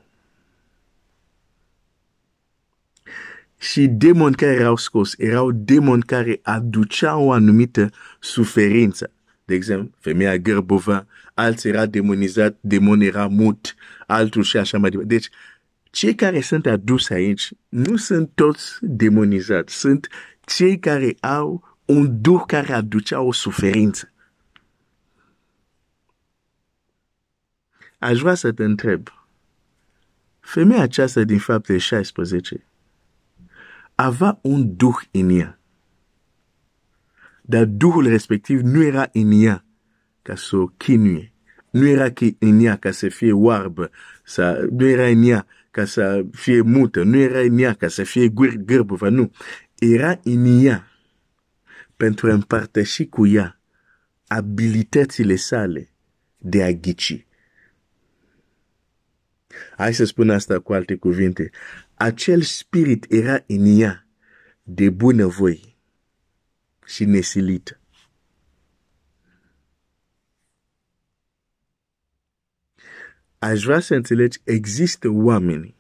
Și 3.58 3.88
demoni 3.88 4.36
care 4.36 4.52
erau 4.52 4.76
scos 4.76 5.14
erau 5.18 5.52
demoni 5.52 6.04
care 6.04 6.40
aduceau 6.44 7.26
o 7.26 7.32
anumită 7.32 7.90
suferință. 8.20 9.12
De 9.46 9.54
exemplu, 9.54 9.92
femeia 10.00 10.38
gărbova, 10.38 11.08
alții 11.34 11.70
era 11.70 11.86
demonizat, 11.86 12.58
demon 12.62 13.02
era 13.02 13.28
mut, 13.28 13.76
altul 14.08 14.44
și 14.44 14.58
așa 14.58 14.78
mai 14.78 14.90
departe. 14.90 15.14
Deci, 15.14 15.30
cei 15.84 16.16
care 16.16 16.42
sunt 16.42 16.66
aduși 16.66 17.14
aici 17.14 17.52
nu 17.70 17.96
sunt 17.96 18.32
toți 18.34 18.78
demonizați, 18.82 19.80
sunt 19.80 20.08
cei 20.46 20.80
care 20.80 21.16
au 21.20 21.78
un 21.86 22.22
duh 22.22 22.44
care 22.48 22.74
aducea 22.74 23.22
o 23.22 23.32
suferință. 23.32 24.12
Aș 28.00 28.20
vrea 28.20 28.34
să 28.34 28.52
te 28.52 28.64
întreb, 28.64 29.08
femeia 30.40 30.82
aceasta 30.82 31.24
din 31.24 31.40
fapte 31.40 31.78
16 31.78 32.67
avea 34.00 34.40
un 34.42 34.76
duh 34.76 34.96
în 35.12 35.30
ea, 35.30 35.60
dar 37.42 37.66
duhul 37.66 38.08
respectiv 38.08 38.60
nu 38.60 38.84
era 38.84 39.10
în 39.14 39.32
ea 39.32 39.66
ca 40.22 40.36
să 40.36 40.56
o 40.56 40.66
chinuie, 40.66 41.34
nu 41.70 41.88
era 41.88 42.14
în 42.40 42.60
ea 42.60 42.78
ca 42.78 42.92
să 42.92 43.10
fie 43.10 43.32
oarbă, 43.32 43.92
să, 44.24 44.68
nu 44.72 44.88
era 44.88 45.08
în 45.08 45.24
ea 45.24 45.48
ca 45.72 45.86
să 45.86 46.26
fie 46.32 46.62
mută, 46.62 47.04
nu 47.04 47.18
era 47.18 47.40
în 47.40 47.58
ea 47.58 47.74
ca 47.74 47.88
să 47.88 48.04
fie 48.04 48.28
gârbăvă, 48.66 49.10
nu. 49.10 49.32
Era 49.76 50.20
în 50.24 50.64
ea 50.64 50.88
pentru 51.96 52.30
a 52.30 52.34
împărtăși 52.34 53.06
cu 53.06 53.28
ea 53.28 53.60
abilitățile 54.28 55.36
sale 55.36 55.90
de 56.38 56.64
a 56.64 56.72
ghici. 56.72 57.26
Hai 59.78 59.94
să 59.94 60.06
spun 60.06 60.30
asta 60.30 60.60
cu 60.60 60.74
alte 60.74 60.96
cuvinte. 60.96 61.50
Acel 61.98 62.42
spirit 62.42 63.06
era 63.10 63.44
în 63.48 63.80
ea 63.80 64.08
de 64.64 64.90
bunăvoie 64.90 65.76
și 66.86 67.06
nesilită. 67.06 67.80
aș 73.40 73.64
vrea 73.64 73.80
să 73.80 73.96
înțelegi, 73.96 74.40
există 74.44 75.10
oameni 75.10 75.76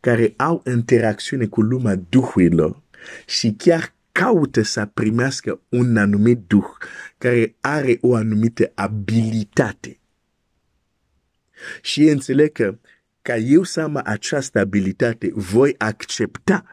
care 0.00 0.34
au 0.36 0.62
interacțiune 0.66 1.46
cu 1.46 1.60
lumea 1.60 1.94
duhurilor 2.08 2.82
și 3.26 3.54
chiar 3.58 3.94
caută 4.12 4.62
să 4.62 4.86
primească 4.86 5.60
un 5.68 5.96
anumit 5.96 6.38
duh 6.46 6.66
care 7.18 7.56
are 7.60 7.98
o 8.00 8.14
anumită 8.14 8.72
abilitate. 8.74 9.98
Și 11.82 12.02
înțeleg 12.02 12.52
că 12.52 12.78
ca 13.26 13.36
eu 13.36 13.62
să 13.62 13.80
am 13.80 14.00
această 14.04 14.58
abilitate, 14.58 15.30
voi 15.34 15.74
accepta 15.78 16.64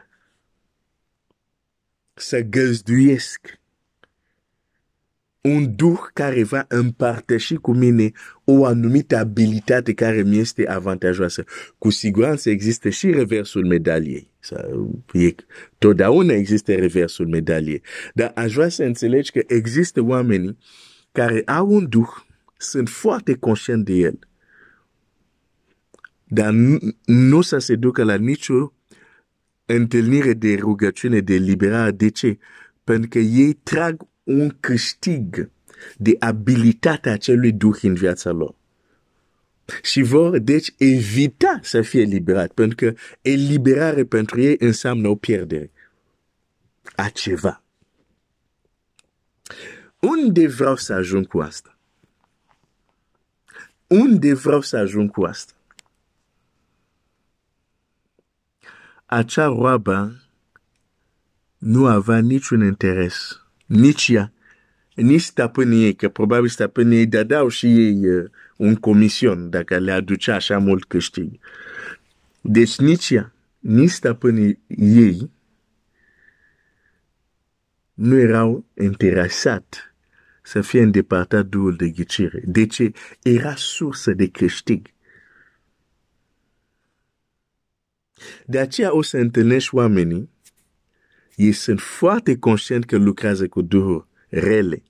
să 2.12 2.40
găzduiesc 2.40 3.60
un 5.40 5.74
duh 5.76 5.98
care 6.12 6.42
va 6.42 6.64
împărtăși 6.68 7.54
cu 7.54 7.72
mine 7.72 8.12
o 8.44 8.64
anumită 8.64 9.16
abilitate 9.16 9.94
care 9.94 10.22
mi 10.22 10.38
este 10.38 10.68
avantajoasă. 10.68 11.44
Cu 11.78 11.90
siguranță 11.90 12.50
există 12.50 12.88
și 12.88 13.10
reversul 13.10 13.66
medaliei. 13.66 14.30
E, 15.12 15.34
totdeauna 15.78 16.32
există 16.32 16.74
reversul 16.74 17.26
medaliei. 17.26 17.82
Dar 18.12 18.32
aș 18.34 18.54
vrea 18.54 18.68
să 18.68 18.84
înțelegi 18.84 19.30
că 19.30 19.42
există 19.46 20.02
oameni 20.02 20.58
care 21.12 21.42
au 21.46 21.68
un 21.68 21.88
duh, 21.88 22.10
sunt 22.56 22.88
foarte 22.88 23.34
conștient 23.34 23.84
de 23.84 23.92
el, 23.92 24.18
dar 26.34 26.52
nu, 26.52 26.78
nu 27.04 27.40
să 27.40 27.58
se 27.58 27.74
ducă 27.74 28.04
la 28.04 28.14
nicio 28.14 28.72
întâlnire 29.66 30.32
de 30.32 30.54
rugăciune 30.54 31.20
de 31.20 31.34
liberare. 31.34 31.90
De 31.90 32.08
ce? 32.08 32.38
Pentru 32.84 33.08
că 33.08 33.18
ei 33.18 33.52
trag 33.52 34.06
un 34.22 34.56
câștig 34.60 35.50
de 35.96 36.16
abilitatea 36.18 37.12
acelui 37.12 37.52
duh 37.52 37.78
în 37.82 37.94
viața 37.94 38.30
lor. 38.30 38.54
Și 39.82 40.02
vor, 40.02 40.38
deci, 40.38 40.74
evita 40.76 41.58
să 41.62 41.82
fie 41.82 42.00
eliberat, 42.00 42.52
pentru 42.52 42.76
că 42.76 43.00
eliberare 43.20 44.04
pentru 44.04 44.40
ei 44.40 44.56
înseamnă 44.58 45.08
o 45.08 45.14
pierdere 45.14 45.70
a 46.96 47.08
ceva. 47.08 47.62
Unde 50.00 50.46
vreau 50.46 50.76
să 50.76 50.92
ajung 50.92 51.26
cu 51.26 51.38
asta? 51.38 51.78
Unde 53.86 54.34
vreau 54.34 54.60
să 54.60 54.76
ajung 54.76 55.10
cu 55.10 55.22
asta? 55.22 55.52
Acea 59.14 59.46
roabă 59.46 60.22
nu 61.58 61.86
avea 61.86 62.18
niciun 62.18 62.64
interes 62.64 63.42
nici 63.66 64.08
ea, 64.08 64.32
nici 64.94 65.20
stăpânii 65.20 65.84
ei, 65.84 65.94
că 65.94 66.08
probabil 66.08 66.48
stăpânii 66.48 66.98
ei 66.98 67.06
dădeau 67.06 67.48
și 67.48 67.66
ei 67.66 68.08
uh, 68.08 68.30
un 68.56 68.76
comision 68.76 69.50
dacă 69.50 69.78
le 69.78 69.92
aducea 69.92 70.34
așa 70.34 70.58
mult 70.58 70.84
câștig. 70.84 71.38
Deci 72.40 72.78
nici 72.78 73.10
ea, 73.10 73.32
nici 73.58 73.90
stăpânii 73.90 74.58
ei 74.76 75.30
nu 77.94 78.18
erau 78.18 78.64
interesat 78.80 79.94
să 80.42 80.60
fie 80.60 80.82
îndepărtat 80.82 81.46
duul 81.46 81.76
de 81.76 81.88
ghicire. 81.88 82.42
Deci 82.46 82.82
era 83.22 83.54
sursă 83.56 84.12
de 84.12 84.28
câștig. 84.28 84.93
De 88.46 88.58
aceea 88.58 88.96
o 88.96 89.02
să 89.02 89.16
întâlnești 89.16 89.74
oamenii 89.74 90.32
ei 91.36 91.52
sunt 91.52 91.80
foarte 91.80 92.38
conștient 92.38 92.84
că 92.84 92.96
lucrează 92.96 93.48
cu 93.48 93.62
duhuri 93.62 94.06
rele. 94.28 94.82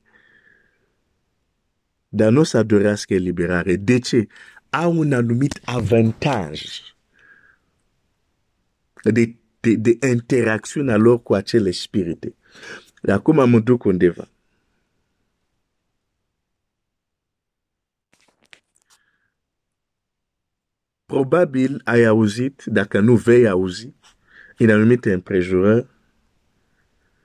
Dar 2.08 2.30
nu 2.30 2.40
o 2.40 2.42
să 2.42 2.62
dorească 2.62 3.14
eliberare. 3.14 3.76
De 3.76 3.98
ce? 3.98 4.26
Au 4.70 4.98
un 4.98 5.12
anumit 5.12 5.60
avantaj 5.64 6.62
de, 9.02 9.36
de, 9.60 9.74
de 9.74 9.98
interacțiunea 10.08 10.96
lor 10.96 11.22
cu 11.22 11.34
acele 11.34 11.70
spirite. 11.70 12.34
Acum 13.02 13.50
mă 13.50 13.58
duc 13.58 13.84
undeva. 13.84 14.28
Probabil 21.14 21.80
ai 21.84 22.04
auzit, 22.04 22.62
dacă 22.64 23.00
nu 23.00 23.14
vei 23.14 23.48
auzi, 23.48 23.94
în 24.56 24.70
anumite 24.70 25.12
împrejurări, 25.12 25.86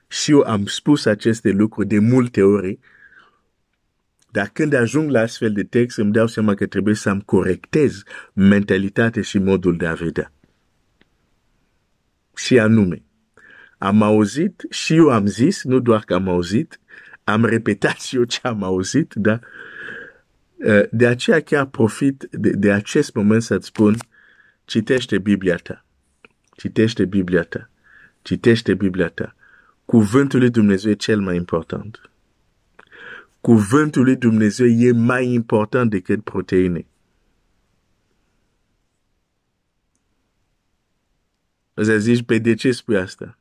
și 0.08 0.32
eu 0.32 0.41
am 0.41 0.65
spus 0.65 1.06
aceste 1.06 1.49
lucruri 1.49 1.88
de 1.88 1.99
multe 1.99 2.41
ori, 2.41 2.80
dar 4.32 4.49
când 4.54 4.73
ajung 4.73 5.10
la 5.10 5.19
astfel 5.19 5.54
de 5.54 5.63
text, 5.63 5.97
îmi 5.97 6.12
dau 6.12 6.28
seama 6.28 6.54
că 6.54 6.65
trebuie 6.65 6.95
să-mi 6.95 7.23
corectez 7.25 8.04
mentalitatea 8.34 9.21
și 9.21 9.38
modul 9.38 9.78
de 9.78 9.86
a 9.86 9.93
vedea. 9.93 10.32
Și 12.36 12.60
anume, 12.60 13.04
am 13.78 14.02
auzit 14.02 14.65
și 14.69 14.95
eu 14.95 15.10
am 15.10 15.25
zis, 15.25 15.63
nu 15.63 15.80
doar 15.80 16.02
că 16.02 16.13
am 16.13 16.28
auzit, 16.28 16.80
am 17.23 17.45
repetat 17.45 17.99
și 17.99 18.15
eu 18.15 18.23
ce 18.23 18.39
am 18.43 18.63
auzit, 18.63 19.13
dar 19.13 19.36
ă, 19.36 19.47
de 20.91 21.08
aceea 21.08 21.41
chiar 21.41 21.65
profit 21.65 22.28
de, 22.32 22.50
de 22.50 22.72
acest 22.72 23.13
moment 23.13 23.43
să-ți 23.43 23.67
spun, 23.67 23.98
citește 24.65 25.17
Biblia 25.17 25.56
ta. 25.56 25.86
Citește 26.56 27.06
Biblia 27.06 27.43
ta. 27.43 27.69
Citește 28.22 28.74
Biblia 28.74 29.10
ta. 29.10 29.36
Cuvântul 29.86 30.39
lui 30.39 30.50
Dumnezeu 30.50 30.91
e 30.91 30.95
cel 30.95 31.19
mai 31.19 31.36
important. 31.36 32.10
Cuvântul 33.41 34.04
lui 34.04 34.15
Dumnezeu 34.15 34.67
e 34.67 34.91
mai 34.91 35.28
important 35.28 35.89
decât 35.89 36.24
proteine. 36.24 36.86
Să 41.74 41.98
zici, 41.98 42.24
pe 42.24 42.38
de 42.38 42.54
ce 42.54 42.72
spui 42.72 42.98
asta? 42.98 43.38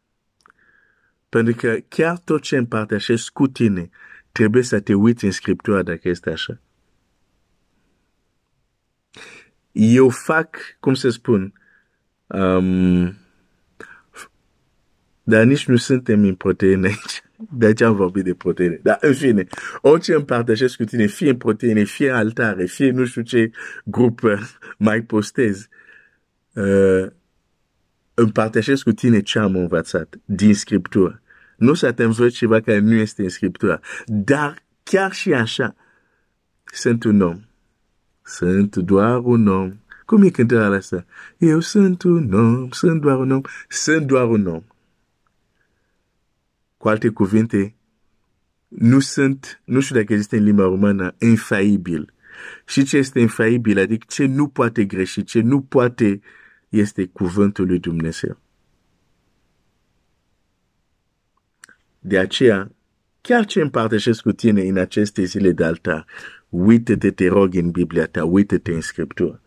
Pentru 1.29 1.55
că 1.55 1.79
chiar 1.89 2.19
tot 2.19 2.43
ce 2.43 2.57
împărtășesc 2.57 3.33
cu 3.33 3.47
tine 3.47 3.91
trebuie 4.33 4.63
să 4.63 4.81
te 4.81 4.95
uiți 4.95 5.25
în 5.25 5.31
Scriptura 5.31 5.83
dacă 5.83 6.09
este 6.09 6.31
așa. 6.31 6.61
Eu 9.73 10.09
fac, 10.09 10.57
cum 10.81 10.95
să 10.95 11.09
spun, 11.09 11.53
um, 12.27 13.17
dar 15.23 15.45
nici 15.45 15.67
nu 15.67 15.77
suntem 15.77 16.23
în 16.23 16.35
proteine 16.35 16.87
aici. 16.87 17.23
De 17.51 17.67
aceea 17.67 17.89
am 17.89 17.95
vorbit 17.97 18.25
de 18.25 18.35
proteine. 18.35 18.81
Dar, 18.83 18.99
în 19.01 19.15
fine, 19.15 19.47
orice 19.81 20.15
împărtășesc 20.15 20.77
cu 20.77 20.85
tine, 20.85 21.07
fie 21.07 21.31
în 21.31 21.37
proteine, 21.37 21.85
fie 21.85 22.11
altare, 22.11 22.65
fie 22.65 22.91
nu 22.91 23.05
știu 23.05 23.23
ce 23.23 23.51
grup 23.85 24.23
uh, 24.23 24.41
mai 24.79 25.01
postez, 25.01 25.69
uh, 26.53 27.07
împărtășesc 28.15 28.83
cu 28.83 28.93
tine 28.93 29.21
ce 29.21 29.39
am 29.39 29.57
învățat 29.57 30.17
din 30.25 30.55
Scriptură. 30.55 31.23
Nu 31.57 31.75
să 31.75 31.93
te 31.93 32.03
învăț 32.03 32.33
ceva 32.33 32.61
care 32.61 32.79
nu 32.79 32.95
este 32.95 33.23
în 33.23 33.29
Scriptură. 33.29 33.81
Dar 34.07 34.63
chiar 34.83 35.13
și 35.13 35.33
așa, 35.33 35.75
sunt 36.65 37.05
un 37.05 37.21
om. 37.21 37.48
Sunt 38.29 38.77
doar 38.77 39.19
un 39.19 39.47
om. 39.47 39.79
Cum 40.07 40.23
e 40.23 40.31
cântarea 40.31 40.77
asta? 40.77 41.07
Eu 41.39 41.61
sunt 41.61 42.03
un 42.03 42.33
om, 42.33 42.71
sunt 42.71 43.01
doar 43.01 43.19
un 43.19 43.31
om, 43.31 43.41
sunt 43.69 44.07
doar 44.07 44.29
un 44.29 44.47
om. 44.47 44.63
Cu 46.77 46.89
alte 46.89 47.09
cuvinte, 47.09 47.75
nu 48.69 49.01
sunt, 49.01 49.61
nu 49.65 49.81
știu 49.81 49.95
dacă 49.95 50.13
există 50.13 50.37
în 50.37 50.43
limba 50.43 50.63
română, 50.63 51.15
infaibil. 51.19 52.13
Și 52.67 52.85
ce 52.85 52.97
este 52.97 53.21
infaibil, 53.21 53.79
adică 53.79 54.07
ce 54.09 54.27
nu 54.27 54.49
poate 54.49 54.85
greși, 54.85 55.25
ce 55.25 55.41
nu 55.41 55.61
poate, 55.61 56.21
este 56.69 57.07
cuvântul 57.07 57.67
lui 57.67 57.79
Dumnezeu. 57.79 58.39
De 61.99 62.19
aceea, 62.19 62.73
chiar 63.21 63.45
ce 63.45 63.61
împărtășesc 63.61 64.23
cu 64.23 64.33
tine 64.33 64.63
în 64.63 64.77
aceste 64.77 65.25
zile 65.25 65.53
de 65.53 65.65
altar, 65.65 66.07
uită-te, 66.49 67.11
te 67.11 67.29
rog, 67.29 67.55
în 67.55 67.71
Biblia 67.71 68.07
ta, 68.07 68.25
uită-te 68.25 68.73
în 68.73 68.81
Scriptură. 68.81 69.41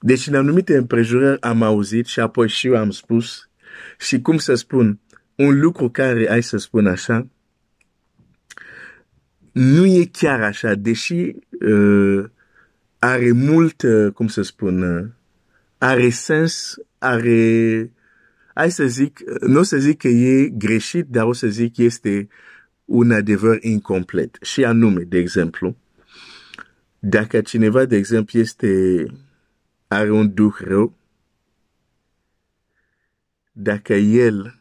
Deci, 0.00 0.26
în 0.26 0.34
anumite 0.34 0.76
împrejurări 0.76 1.40
am 1.40 1.62
auzit 1.62 2.06
și 2.06 2.20
apoi 2.20 2.48
și 2.48 2.66
eu 2.66 2.76
am 2.76 2.90
spus 2.90 3.48
și 3.98 4.20
cum 4.20 4.38
să 4.38 4.54
spun, 4.54 5.00
un 5.34 5.60
lucru 5.60 5.90
care 5.90 6.30
ai 6.30 6.42
să 6.42 6.56
spun 6.56 6.86
așa, 6.86 7.26
nu 9.52 9.86
e 9.86 10.04
chiar 10.12 10.40
așa, 10.40 10.74
deși 10.74 11.34
uh, 11.60 12.24
are 12.98 13.32
mult, 13.32 13.82
uh, 13.82 14.12
cum 14.12 14.28
să 14.28 14.42
spun, 14.42 14.82
uh, 14.82 15.08
are 15.78 16.10
sens, 16.10 16.76
are, 16.98 17.90
hai 18.54 18.70
să 18.70 18.86
zic, 18.86 19.20
nu 19.40 19.58
o 19.58 19.62
să 19.62 19.76
zic 19.76 19.98
că 19.98 20.08
e 20.08 20.48
greșit, 20.48 21.06
dar 21.08 21.24
o 21.24 21.32
să 21.32 21.46
zic 21.46 21.74
că 21.74 21.82
este 21.82 22.28
un 22.92 23.10
adevăr 23.10 23.58
incomplet. 23.62 24.38
Și 24.42 24.64
anume, 24.64 25.02
de 25.02 25.18
exemplu, 25.18 25.76
dacă 26.98 27.40
cineva, 27.40 27.84
de 27.84 27.96
exemplu, 27.96 28.38
este, 28.38 29.04
are 29.88 30.10
un 30.10 30.34
duh 30.34 30.54
rău, 30.58 30.96
dacă 33.52 33.94
el 33.94 34.60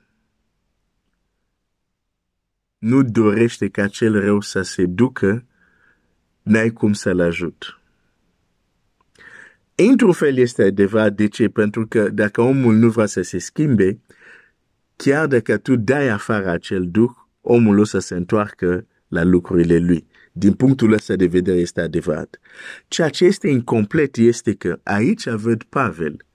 nu 2.78 3.04
dorește 3.04 3.70
ca 3.70 3.88
cel 3.88 4.20
rău 4.20 4.42
să 4.42 4.62
se 4.62 4.86
ducă, 4.86 5.46
n-ai 6.42 6.70
cum 6.70 6.94
să-l 6.94 7.20
ajut. 7.20 7.80
Într-un 9.76 10.12
fel 10.12 10.38
este 10.38 10.64
adevărat 10.64 11.14
de 11.14 11.28
ce? 11.28 11.50
Pentru 11.50 11.88
că 11.88 12.10
dacă 12.10 12.42
omul 12.42 12.76
nu 12.76 12.90
vrea 12.90 13.06
să 13.06 13.22
se 13.22 13.38
schimbe, 13.38 14.00
chiar 14.96 15.28
dacă 15.28 15.58
tu 15.58 15.76
dai 15.76 16.08
afară 16.08 16.50
acel 16.50 16.90
duh, 16.90 17.21
omul 17.42 17.80
o 17.80 17.84
să 17.84 18.00
se 18.00 18.16
întoarcă 18.16 18.88
la 19.08 19.24
lucrurile 19.24 19.78
lui. 19.78 20.08
Din 20.32 20.54
punctul 20.54 20.94
ăsta 20.94 21.16
de 21.16 21.26
vedere 21.26 21.58
este 21.58 21.82
adevărat. 21.82 22.40
Ceea 22.88 23.10
ce 23.10 23.26
este 23.26 23.48
incomplet 23.48 24.18
este 24.18 24.54
că 24.54 24.80
aici 24.84 25.30
văd 25.30 25.64
Pavel 25.64 26.26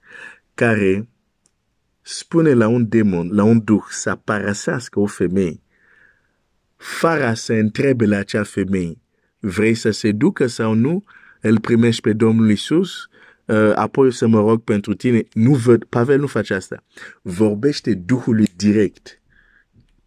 care 0.53 1.07
spune 2.01 2.53
la 2.53 2.67
un 2.67 2.89
demon, 2.89 3.29
la 3.31 3.43
un 3.43 3.63
duh, 3.63 3.83
să 3.89 4.15
parasească 4.23 4.99
o 4.99 5.05
femeie, 5.05 5.61
fără 6.75 7.33
să 7.33 7.53
întrebe 7.53 8.05
la 8.05 8.17
acea 8.17 8.43
femeie, 8.43 8.97
vrei 9.39 9.73
să 9.73 9.91
se 9.91 10.11
ducă 10.11 10.47
sau 10.47 10.73
nu, 10.73 11.03
îl 11.41 11.59
primești 11.59 12.01
pe 12.01 12.13
Domnul 12.13 12.49
Isus, 12.49 13.07
uh, 13.45 13.71
apoi 13.75 14.13
să 14.13 14.27
mă 14.27 14.39
rog 14.39 14.63
pentru 14.63 14.93
tine. 14.93 15.23
Nu 15.33 15.53
văd, 15.53 15.83
Pavel 15.83 16.19
nu 16.19 16.27
face 16.27 16.53
asta. 16.53 16.83
Vorbește 17.21 17.93
Duhului 17.93 18.47
direct. 18.55 19.21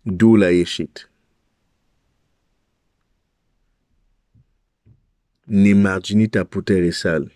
Duhul 0.02 0.42
a 0.42 0.50
ieșit. 0.50 1.10
Nemarginita 5.44 6.44
puterii 6.44 6.92
sale. 6.92 7.32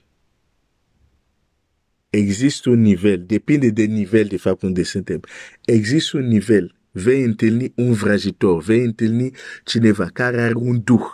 Există 2.10 2.70
un 2.70 2.80
nivel, 2.80 3.24
depinde 3.26 3.70
de 3.70 3.84
nivel 3.84 4.24
de 4.24 4.36
fapt 4.36 4.62
unde 4.62 4.82
suntem. 4.82 5.20
Există 5.64 6.16
un 6.16 6.26
nivel, 6.26 6.74
vei 6.90 7.22
întâlni 7.22 7.72
un 7.76 7.92
vrăjitor, 7.92 8.62
vei 8.62 8.84
întâlni 8.84 9.30
cineva 9.64 10.06
care 10.06 10.40
are 10.40 10.54
un 10.54 10.82
duh 10.84 11.06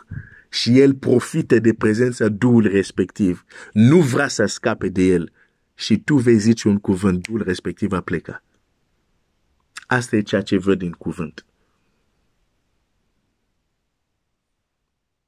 și 0.50 0.78
el 0.78 0.94
profită 0.94 1.58
de 1.58 1.74
prezența 1.74 2.28
Duhului 2.28 2.70
respectiv. 2.70 3.44
Nu 3.72 4.00
vrea 4.00 4.28
să 4.28 4.46
scape 4.46 4.88
de 4.88 5.02
el 5.02 5.32
și 5.74 5.98
tu 5.98 6.16
vei 6.16 6.38
zice 6.38 6.68
un 6.68 6.78
cuvânt, 6.78 7.22
Duhul 7.22 7.42
respectiv 7.42 7.92
a 7.92 8.00
plecat. 8.00 8.44
Asta 9.90 10.16
e 10.16 10.20
ceea 10.20 10.42
ce 10.42 10.59
văd 10.59 10.79
din 10.79 10.92
cuvânt. 10.92 11.46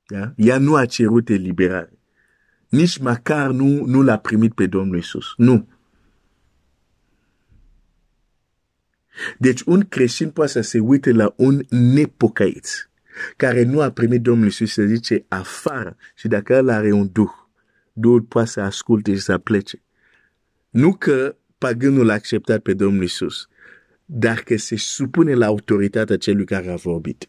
Da? 0.07 0.33
Ea 0.37 0.59
nu 0.59 0.75
a 0.75 0.87
cerut 0.87 1.29
eliberare. 1.29 1.99
Nici 2.69 2.99
măcar 2.99 3.51
nu, 3.51 3.85
nu 3.85 4.03
l-a 4.03 4.19
primit 4.19 4.55
pe 4.55 4.67
Domnul 4.67 4.99
Isus. 4.99 5.27
Nu. 5.37 5.69
Deci 9.39 9.61
un 9.61 9.81
creștin 9.81 10.31
poate 10.31 10.51
să 10.51 10.61
se 10.61 10.79
uite 10.79 11.13
la 11.13 11.35
un 11.37 11.63
nepocăit 11.69 12.91
care 13.37 13.63
nu 13.63 13.81
a 13.81 13.91
primit 13.91 14.23
Domnul 14.23 14.47
Isus 14.47 14.73
să 14.73 14.83
zice 14.83 15.25
afară 15.29 15.97
și 16.15 16.29
dacă 16.29 16.53
el 16.53 16.69
are 16.69 16.93
un 16.93 17.13
duh, 17.13 17.33
Duhul 17.93 18.23
poate 18.23 18.49
să 18.49 18.61
asculte 18.61 19.15
și 19.15 19.21
să 19.21 19.39
plece. 19.39 19.83
Nu 20.71 20.95
că 20.95 21.37
pagânul 21.59 22.11
a 22.11 22.13
acceptat 22.13 22.61
pe 22.61 22.75
Domnul 22.75 23.03
Isus, 23.03 23.49
dar 24.15 24.41
că 24.41 24.57
se 24.57 24.77
supune 24.77 25.35
la 25.35 25.47
autoritatea 25.47 26.17
celui 26.17 26.45
care 26.45 26.71
a 26.71 26.77
vorbit. 26.77 27.29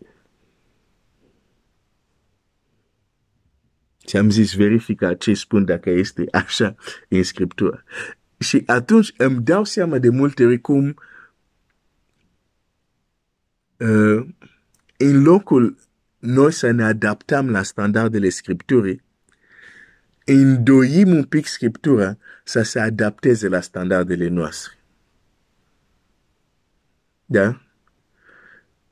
Ți-am 4.05 4.29
zis, 4.29 4.53
verifica 4.53 5.13
ce 5.13 5.33
spun 5.33 5.65
dacă 5.65 5.89
este 5.89 6.25
așa 6.31 6.75
în 7.09 7.23
Scriptură. 7.23 7.83
Și 8.39 8.63
atunci 8.65 9.13
îmi 9.17 9.41
dau 9.41 9.63
seama 9.63 9.97
de 9.97 10.09
multe 10.09 10.45
ori 10.45 10.61
cum 10.61 10.95
uh, 13.77 14.27
în 14.97 15.23
locul 15.23 15.77
noi 16.19 16.51
să 16.51 16.71
ne 16.71 16.83
adaptăm 16.83 17.49
la 17.49 17.63
standardele 17.63 18.29
Scripturii, 18.29 19.03
îndoim 20.25 21.15
un 21.15 21.23
pic 21.23 21.45
Scriptura 21.45 22.17
să 22.43 22.61
se 22.61 22.79
adapteze 22.79 23.47
la 23.47 23.61
standardele 23.61 24.27
noastre. 24.27 24.82
Da? 27.33 27.61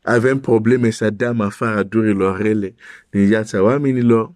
Avem 0.04 0.40
probleme 0.40 0.90
să 0.90 1.10
dăm 1.10 1.40
afară 1.42 1.84
durilor 1.84 2.38
rele 2.42 2.76
din 3.10 3.26
viața 3.26 3.62
oamenilor. 3.62 4.34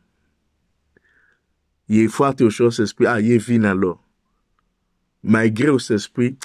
E 1.86 2.08
foarte 2.08 2.44
ușor 2.44 2.72
să 2.72 2.84
spui, 2.84 3.08
a, 3.08 3.20
e 3.20 3.36
vina 3.36 3.74
lor. 3.74 4.00
Mai 5.20 5.50
greu 5.50 5.78
să 5.78 5.96
spui, 5.96 6.38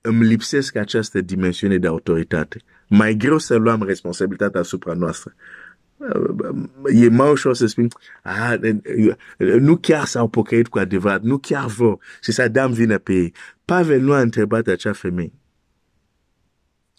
îmi 0.00 0.24
lipsesc 0.24 0.76
această 0.76 1.20
dimensiune 1.20 1.78
de 1.78 1.86
autoritate. 1.86 2.60
Mai 2.86 3.14
greu 3.14 3.38
să 3.38 3.56
luăm 3.56 3.82
responsabilitatea 3.82 4.60
asupra 4.60 4.92
noastră. 4.92 5.34
E 6.84 7.08
mai 7.08 7.30
ușor 7.30 7.54
să 7.54 7.66
spun, 7.66 7.88
ah, 8.22 8.58
nu 9.38 9.76
chiar 9.76 10.04
s-au 10.04 10.28
pocăit 10.28 10.68
cu 10.68 10.78
adevărat, 10.78 11.22
nu 11.22 11.38
chiar 11.38 11.66
vor 11.66 11.98
și 12.22 12.32
să 12.32 12.48
dăm 12.48 12.72
vină 12.72 12.98
pe 12.98 13.12
ei. 13.12 13.34
Pavel 13.64 14.00
nu 14.00 14.12
a 14.12 14.20
întrebat 14.20 14.66
acea 14.66 14.92
femeie. 14.92 15.32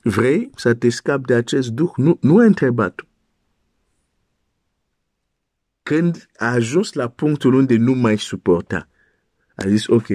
Vrei 0.04 0.50
să 0.56 0.74
te 0.74 0.90
scapi 0.90 1.26
de 1.26 1.34
acest 1.34 1.70
duh? 1.70 1.92
Nu, 1.96 2.18
nu 2.22 2.38
a 2.38 2.44
întrebat-o. 2.44 3.04
Când 5.84 6.30
a 6.38 6.46
ajuns 6.46 6.94
la 6.94 7.08
punctul 7.08 7.54
unde 7.54 7.78
nu 7.78 7.94
mai 7.94 8.18
suporta, 8.18 8.88
a 9.56 9.68
zis, 9.68 9.88
ok, 9.88 10.08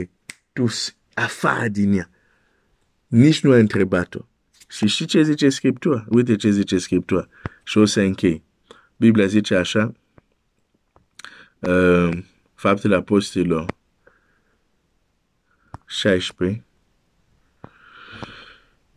tu 0.52 0.66
afară 1.14 1.68
din 1.68 1.92
ea. 1.92 2.10
Nici 3.06 3.42
nu 3.42 3.52
a 3.52 3.56
întrebat-o. 3.56 4.26
Și 4.68 4.86
și 4.86 5.04
ce 5.04 5.22
zice 5.22 5.48
Scriptura? 5.48 6.04
Uite 6.08 6.36
ce 6.36 6.50
zice 6.50 6.78
Scriptura. 6.78 7.28
Și 7.62 7.78
o 7.78 7.84
să 7.84 8.00
închei. 8.00 8.42
Biblia 8.96 9.26
zice 9.26 9.54
așa, 9.54 9.92
uh, 11.58 12.18
Faptele 12.54 12.94
Apostolilor 12.94 13.66
16, 15.86 16.64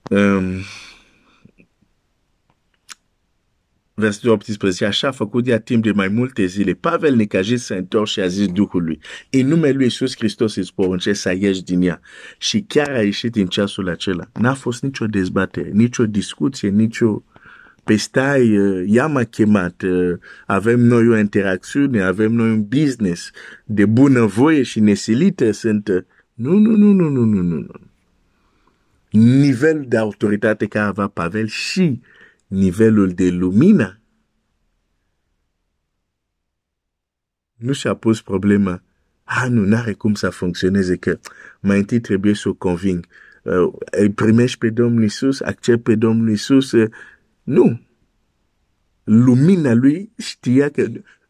um, 0.10 0.62
versetul 4.00 4.30
18, 4.30 4.86
așa 4.86 5.08
a 5.08 5.12
făcut 5.12 5.48
ea 5.48 5.60
timp 5.60 5.84
de 5.84 5.92
mai 5.92 6.08
multe 6.08 6.46
zile. 6.46 6.74
Pavel 6.74 7.16
necajit 7.16 7.60
s-a 7.60 7.76
întors 7.76 8.12
și 8.12 8.20
a 8.20 8.28
zis 8.28 8.48
Duhului, 8.48 9.00
în 9.30 9.48
numele 9.48 9.74
lui 9.74 9.84
Iisus 9.84 10.16
Hristos 10.16 10.56
îți 10.56 10.74
poruncește 10.74 11.14
să 11.14 11.36
ieși 11.40 11.64
din 11.64 11.82
ea. 11.82 12.00
Și 12.38 12.62
chiar 12.68 12.90
a 12.90 13.02
ieșit 13.02 13.36
în 13.36 13.46
ceasul 13.46 13.90
acela. 13.90 14.30
N-a 14.40 14.54
fost 14.54 14.84
nicio 14.84 15.06
dezbatere, 15.06 15.70
nicio 15.74 16.06
discuție, 16.06 16.70
nicio 16.70 17.24
pe 17.84 17.96
stai, 17.96 18.50
ea 18.86 19.08
m-a 19.08 19.24
chemat, 19.24 19.84
avem 20.46 20.80
noi 20.80 21.08
o 21.08 21.18
interacțiune, 21.18 22.02
avem 22.02 22.32
noi 22.32 22.50
un 22.50 22.68
business 22.68 23.32
de 23.66 23.86
bunăvoie 23.86 24.64
și 24.64 24.80
nesilită 24.80 25.52
sunt... 25.52 26.06
Nu, 26.34 26.58
nu, 26.58 26.76
nu, 26.76 26.92
nu, 26.92 27.10
nu, 27.10 27.24
nu, 27.24 27.42
nu, 27.42 27.58
nu. 27.58 27.87
Nivelul 29.10 29.86
de 29.88 29.98
autoritate 29.98 30.68
care 30.68 30.86
avea 30.86 31.08
Pavel 31.08 31.48
și 31.48 32.02
nivelul 32.48 33.10
de 33.10 33.30
lumină 33.30 34.00
nu 37.56 37.72
și-a 37.72 37.94
pus 37.94 38.22
problema 38.22 38.82
ah, 39.28 39.50
nu, 39.50 39.66
n-are 39.66 39.94
cum 39.94 40.14
să 40.14 40.30
funcționeze, 40.30 40.96
că 40.96 41.20
mai 41.60 41.78
întâi 41.78 42.00
trebuie 42.00 42.34
să 42.34 42.50
o 42.50 42.54
conving. 42.54 43.06
Uh, 43.44 43.74
îi 43.92 44.12
primești 44.12 44.58
pe 44.58 44.70
Domnul 44.70 45.04
Isus, 45.04 45.40
accept 45.42 45.84
pe 45.84 45.96
Domnul 45.96 46.30
Isus, 46.30 46.72
uh, 46.72 46.90
nu. 47.44 47.82
Lumina 49.04 49.74
lui 49.74 50.12
știa 50.18 50.70
că 50.70 50.86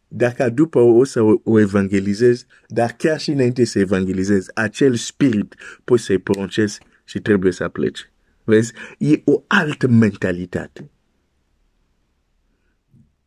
dacă 0.07 0.49
după 0.49 0.79
o 0.79 1.03
să 1.03 1.21
o 1.43 1.59
evangelizezi, 1.59 2.45
dar 2.67 2.91
chiar 2.97 3.19
și 3.19 3.31
înainte 3.31 3.65
să 3.65 3.79
evangelizezi, 3.79 4.49
acel 4.53 4.95
spirit 4.95 5.55
poți 5.83 6.03
să-i 6.03 6.17
poruncezi 6.17 6.79
și 7.07 7.19
trebuie 7.19 7.51
să 7.51 7.67
plece. 7.67 8.11
Vezi? 8.43 8.73
E 8.97 9.21
o 9.25 9.43
altă 9.47 9.87
mentalitate. 9.87 10.89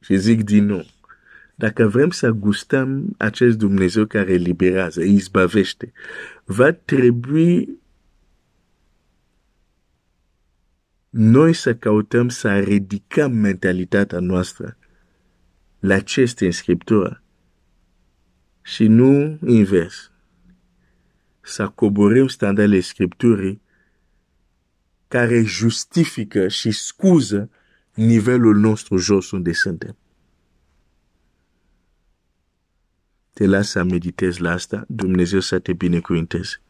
Și 0.00 0.16
zic 0.16 0.44
din 0.44 0.64
nou, 0.64 0.86
dacă 1.54 1.86
vrem 1.86 2.10
să 2.10 2.30
gustăm 2.30 3.14
acest 3.18 3.58
Dumnezeu 3.58 4.06
care 4.06 4.32
eliberează, 4.32 5.02
izbavește, 5.02 5.92
va 6.44 6.72
trebui 6.72 7.78
noi 11.10 11.52
să 11.52 11.74
căutăm 11.74 12.28
să 12.28 12.58
ridicăm 12.58 13.32
mentalitatea 13.32 14.18
noastră 14.18 14.76
la 15.78 16.00
ce 16.00 16.20
este 16.20 16.44
în 16.44 16.50
Scriptură 16.50 17.22
și 18.62 18.86
nu 18.86 19.38
invers. 19.46 20.12
Să 21.40 21.68
coborâm 21.68 22.26
standardele 22.26 22.80
Scripturii 22.80 23.60
care 25.10 25.42
justifică 25.42 26.48
și 26.48 26.70
scuză 26.70 27.50
nivelul 27.94 28.56
nostru 28.56 28.96
jos 28.96 29.30
unde 29.30 29.52
suntem. 29.52 29.96
Te 33.32 33.46
las 33.46 33.68
să 33.68 33.82
meditezi 33.82 34.40
la 34.40 34.50
asta, 34.50 34.84
Dumnezeu 34.88 35.40
să 35.40 35.58
te 35.58 35.72
binecuvinteze. 35.72 36.60